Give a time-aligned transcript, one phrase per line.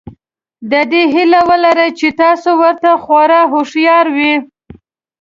[0.71, 4.33] د دې هیله ولرئ چې تاسو ورته خورا هوښیار وئ.